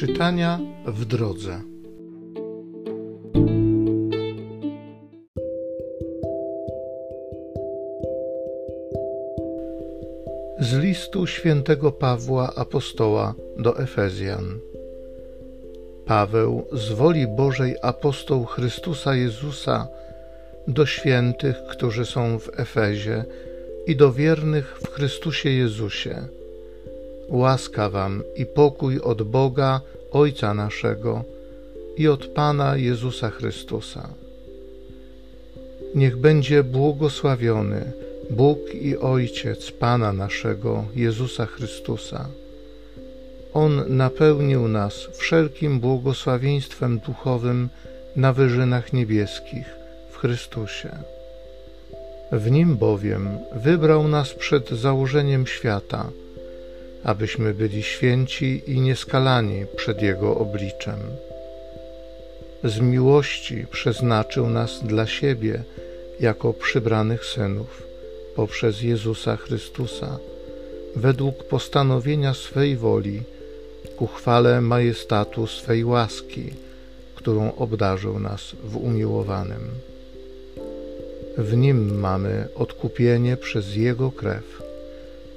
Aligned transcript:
Czytania 0.00 0.60
w 0.86 1.04
drodze. 1.04 1.60
Z 10.60 10.74
listu 10.74 11.26
świętego 11.26 11.92
Pawła 11.92 12.54
apostoła 12.54 13.34
do 13.58 13.78
Efezjan. 13.78 14.58
Paweł 16.06 16.66
z 16.72 16.92
woli 16.92 17.26
Bożej 17.26 17.76
apostoł 17.82 18.44
Chrystusa 18.44 19.14
Jezusa 19.14 19.88
do 20.68 20.86
świętych, 20.86 21.56
którzy 21.70 22.06
są 22.06 22.38
w 22.38 22.60
Efezie 22.60 23.24
i 23.86 23.96
do 23.96 24.12
wiernych 24.12 24.78
w 24.82 24.90
Chrystusie 24.90 25.50
Jezusie. 25.50 26.28
Łaska 27.30 27.90
wam 27.90 28.22
i 28.36 28.46
pokój 28.46 29.00
od 29.00 29.22
Boga, 29.22 29.80
Ojca 30.12 30.54
naszego 30.54 31.24
i 31.96 32.08
od 32.08 32.26
Pana 32.26 32.76
Jezusa 32.76 33.30
Chrystusa. 33.30 34.08
Niech 35.94 36.16
będzie 36.16 36.64
błogosławiony 36.64 37.92
Bóg 38.30 38.58
i 38.74 38.96
Ojciec 38.96 39.70
Pana 39.70 40.12
naszego 40.12 40.84
Jezusa 40.94 41.46
Chrystusa. 41.46 42.28
On 43.54 43.96
napełnił 43.96 44.68
nas 44.68 44.94
wszelkim 45.12 45.80
błogosławieństwem 45.80 46.98
duchowym 46.98 47.68
na 48.16 48.32
wyżynach 48.32 48.92
niebieskich 48.92 49.66
w 50.10 50.16
Chrystusie. 50.16 50.90
W 52.32 52.50
nim 52.50 52.76
bowiem 52.76 53.38
wybrał 53.54 54.08
nas 54.08 54.34
przed 54.34 54.70
założeniem 54.70 55.46
świata, 55.46 56.10
abyśmy 57.04 57.54
byli 57.54 57.82
święci 57.82 58.62
i 58.66 58.80
nieskalani 58.80 59.66
przed 59.76 60.02
Jego 60.02 60.36
obliczem. 60.36 60.98
Z 62.64 62.80
miłości 62.80 63.66
przeznaczył 63.70 64.50
nas 64.50 64.80
dla 64.84 65.06
siebie 65.06 65.62
jako 66.20 66.52
przybranych 66.52 67.24
synów 67.24 67.82
poprzez 68.36 68.82
Jezusa 68.82 69.36
Chrystusa, 69.36 70.18
według 70.96 71.44
postanowienia 71.44 72.34
swej 72.34 72.76
woli, 72.76 73.22
ku 73.96 74.06
chwale 74.06 74.60
majestatu 74.60 75.46
swej 75.46 75.84
łaski, 75.84 76.50
którą 77.14 77.54
obdarzył 77.54 78.18
nas 78.18 78.42
w 78.64 78.76
umiłowanym. 78.76 79.70
W 81.38 81.56
nim 81.56 82.00
mamy 82.00 82.48
odkupienie 82.54 83.36
przez 83.36 83.76
Jego 83.76 84.10
krew, 84.10 84.62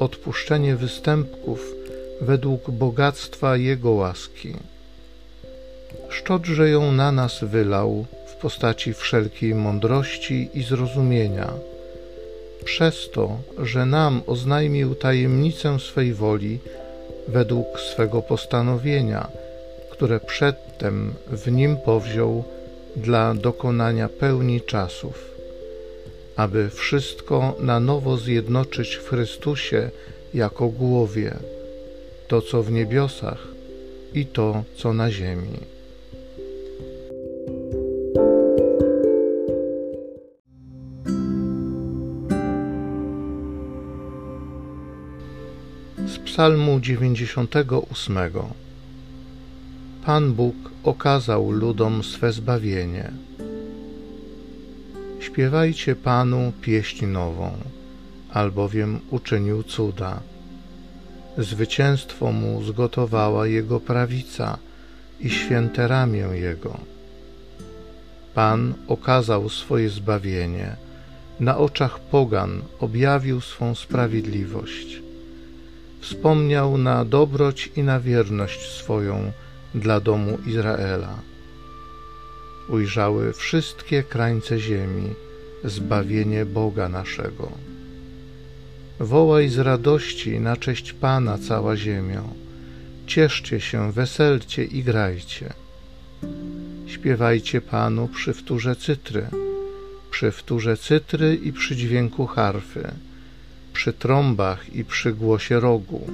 odpuszczenie 0.00 0.76
występków 0.76 1.74
według 2.20 2.70
bogactwa 2.70 3.56
Jego 3.56 3.90
łaski. 3.90 4.54
Szczodrze 6.08 6.70
ją 6.70 6.92
na 6.92 7.12
nas 7.12 7.44
wylał 7.44 8.04
w 8.26 8.34
postaci 8.34 8.94
wszelkiej 8.94 9.54
mądrości 9.54 10.50
i 10.54 10.62
zrozumienia, 10.62 11.52
przez 12.64 13.10
to, 13.10 13.38
że 13.58 13.86
nam 13.86 14.22
oznajmił 14.26 14.94
tajemnicę 14.94 15.78
swej 15.80 16.14
woli 16.14 16.58
według 17.28 17.80
swego 17.80 18.22
postanowienia, 18.22 19.28
które 19.90 20.20
przedtem 20.20 21.14
w 21.26 21.52
nim 21.52 21.76
powziął 21.76 22.44
dla 22.96 23.34
dokonania 23.34 24.08
pełni 24.08 24.60
czasów, 24.60 25.29
aby 26.40 26.70
wszystko 26.70 27.56
na 27.60 27.80
nowo 27.80 28.16
zjednoczyć 28.16 28.96
w 28.96 29.08
Chrystusie 29.08 29.90
jako 30.34 30.68
głowie, 30.68 31.36
to 32.28 32.42
co 32.42 32.62
w 32.62 32.72
niebiosach 32.72 33.48
i 34.14 34.26
to 34.26 34.64
co 34.76 34.92
na 34.92 35.10
ziemi. 35.10 35.58
Z 46.06 46.18
Psalmu 46.24 46.80
98 46.80 48.18
Pan 50.06 50.32
Bóg 50.32 50.56
okazał 50.84 51.50
ludom 51.50 52.02
swe 52.02 52.32
zbawienie. 52.32 53.12
Śpiewajcie 55.20 55.96
Panu 55.96 56.52
pieśń 56.60 57.06
nową, 57.06 57.52
albowiem 58.32 59.00
uczynił 59.10 59.62
cuda. 59.62 60.20
Zwycięstwo 61.38 62.32
mu 62.32 62.62
zgotowała 62.62 63.46
Jego 63.46 63.80
prawica 63.80 64.58
i 65.20 65.30
święte 65.30 65.88
ramię 65.88 66.28
Jego. 66.32 66.80
Pan 68.34 68.74
okazał 68.88 69.48
swoje 69.48 69.90
zbawienie, 69.90 70.76
na 71.40 71.58
oczach 71.58 72.00
pogan 72.00 72.62
objawił 72.80 73.40
swą 73.40 73.74
sprawiedliwość 73.74 75.00
wspomniał 76.00 76.78
na 76.78 77.04
dobroć 77.04 77.70
i 77.76 77.82
na 77.82 78.00
wierność 78.00 78.70
swoją 78.70 79.32
dla 79.74 80.00
domu 80.00 80.38
Izraela. 80.46 81.29
Ujrzały 82.68 83.32
wszystkie 83.32 84.02
krańce 84.02 84.58
ziemi 84.58 85.14
zbawienie 85.64 86.46
Boga 86.46 86.88
naszego. 86.88 87.52
Wołaj 89.00 89.48
z 89.48 89.58
radości 89.58 90.40
na 90.40 90.56
cześć 90.56 90.92
Pana 90.92 91.38
cała 91.38 91.76
ziemią. 91.76 92.34
Cieszcie 93.06 93.60
się, 93.60 93.92
weselcie 93.92 94.64
i 94.64 94.82
grajcie. 94.82 95.52
Śpiewajcie 96.86 97.60
Panu 97.60 98.08
przy 98.08 98.32
wtórze 98.32 98.76
cytry, 98.76 99.26
przy 100.10 100.30
wtórze 100.30 100.76
cytry 100.76 101.34
i 101.34 101.52
przy 101.52 101.76
dźwięku 101.76 102.26
harfy 102.26 102.92
przy 103.72 103.92
trąbach 103.92 104.74
i 104.74 104.84
przy 104.84 105.12
głosie 105.12 105.60
rogu. 105.60 106.06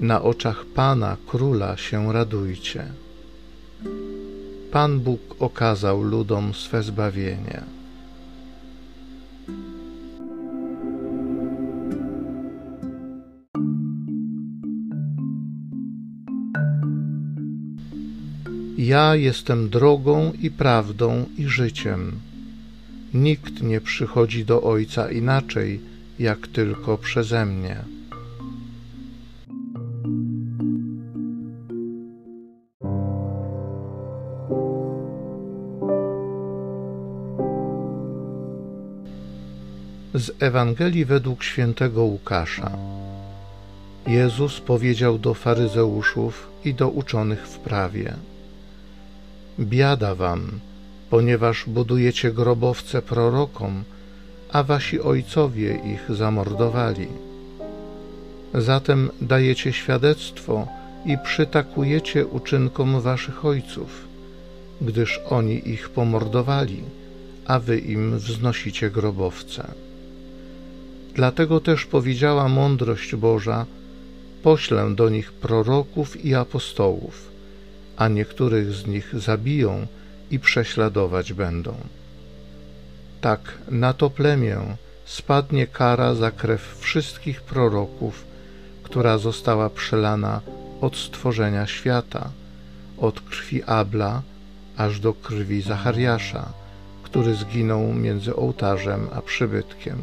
Na 0.00 0.22
oczach 0.22 0.64
Pana 0.64 1.16
Króla 1.26 1.76
się 1.76 2.12
radujcie. 2.12 2.84
Pan 4.74 5.00
Bóg 5.00 5.36
okazał 5.38 6.02
ludom 6.02 6.54
swe 6.54 6.82
zbawienie. 6.82 7.60
Ja 18.78 19.16
jestem 19.16 19.68
drogą 19.68 20.32
i 20.42 20.50
prawdą 20.50 21.26
i 21.38 21.44
życiem. 21.48 22.12
Nikt 23.14 23.62
nie 23.62 23.80
przychodzi 23.80 24.44
do 24.44 24.62
Ojca 24.62 25.10
inaczej, 25.10 25.80
jak 26.18 26.46
tylko 26.46 26.98
przeze 26.98 27.46
mnie. 27.46 27.84
Z 40.14 40.42
Ewangelii 40.42 41.04
według 41.04 41.44
świętego 41.44 42.02
Łukasza. 42.04 42.70
Jezus 44.06 44.60
powiedział 44.60 45.18
do 45.18 45.34
faryzeuszów 45.34 46.50
i 46.64 46.74
do 46.74 46.88
uczonych 46.88 47.46
w 47.46 47.58
prawie: 47.58 48.14
Biada 49.60 50.14
wam, 50.14 50.60
ponieważ 51.10 51.64
budujecie 51.66 52.32
grobowce 52.32 53.02
prorokom 53.02 53.84
a 54.52 54.62
wasi 54.62 55.00
ojcowie 55.00 55.80
ich 55.94 56.16
zamordowali. 56.16 57.08
Zatem 58.54 59.10
dajecie 59.20 59.72
świadectwo 59.72 60.68
i 61.06 61.18
przytakujecie 61.24 62.26
uczynkom 62.26 63.00
waszych 63.00 63.44
ojców, 63.44 64.04
gdyż 64.80 65.20
oni 65.30 65.68
ich 65.68 65.88
pomordowali, 65.88 66.82
a 67.46 67.58
wy 67.58 67.78
im 67.78 68.18
wznosicie 68.18 68.90
grobowce. 68.90 69.74
Dlatego 71.14 71.60
też 71.60 71.86
powiedziała 71.86 72.48
mądrość 72.48 73.16
Boża: 73.16 73.66
Poślę 74.42 74.94
do 74.94 75.08
nich 75.08 75.32
proroków 75.32 76.24
i 76.24 76.34
apostołów, 76.34 77.30
a 77.96 78.08
niektórych 78.08 78.72
z 78.72 78.86
nich 78.86 79.14
zabiją 79.18 79.86
i 80.30 80.38
prześladować 80.38 81.32
będą 81.32 81.74
tak 83.24 83.58
na 83.70 83.92
to 83.92 84.10
plemię 84.10 84.58
spadnie 85.04 85.66
kara 85.66 86.14
za 86.14 86.30
krew 86.30 86.78
wszystkich 86.78 87.42
proroków, 87.42 88.24
która 88.82 89.18
została 89.18 89.70
przelana 89.70 90.40
od 90.80 90.96
stworzenia 90.96 91.66
świata, 91.66 92.30
od 92.98 93.20
krwi 93.20 93.62
Abla 93.62 94.22
aż 94.76 95.00
do 95.00 95.14
krwi 95.14 95.62
Zachariasza, 95.62 96.52
który 97.02 97.34
zginął 97.34 97.92
między 97.92 98.36
ołtarzem 98.36 99.08
a 99.14 99.22
przybytkiem. 99.22 99.98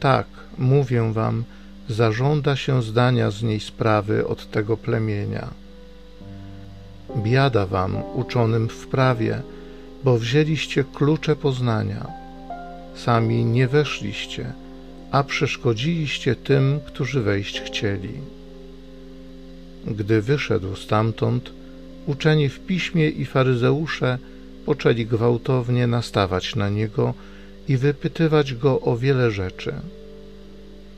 Tak, 0.00 0.26
mówię 0.58 1.12
wam, 1.12 1.44
zażąda 1.88 2.56
się 2.56 2.82
zdania 2.82 3.30
z 3.30 3.42
niej 3.42 3.60
sprawy 3.60 4.26
od 4.26 4.50
tego 4.50 4.76
plemienia. 4.76 5.48
Biada 7.16 7.66
wam, 7.66 7.96
uczonym 8.14 8.68
w 8.68 8.86
prawie, 8.86 9.42
bo 10.04 10.18
wzięliście 10.18 10.84
klucze 10.94 11.36
poznania. 11.36 12.06
Sami 12.94 13.44
nie 13.44 13.68
weszliście, 13.68 14.52
a 15.10 15.24
przeszkodziliście 15.24 16.34
tym, 16.34 16.80
którzy 16.86 17.22
wejść 17.22 17.60
chcieli. 17.60 18.12
Gdy 19.86 20.22
wyszedł 20.22 20.76
stamtąd, 20.76 21.50
uczeni 22.06 22.48
w 22.48 22.60
piśmie 22.60 23.08
i 23.08 23.26
faryzeusze 23.26 24.18
poczęli 24.66 25.06
gwałtownie 25.06 25.86
nastawać 25.86 26.56
na 26.56 26.68
niego 26.68 27.14
i 27.68 27.76
wypytywać 27.76 28.54
go 28.54 28.80
o 28.80 28.96
wiele 28.96 29.30
rzeczy. 29.30 29.74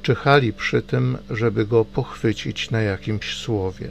Czyhali 0.02 0.52
przy 0.52 0.82
tym, 0.82 1.18
żeby 1.30 1.66
go 1.66 1.84
pochwycić 1.84 2.70
na 2.70 2.82
jakimś 2.82 3.34
słowie. 3.36 3.90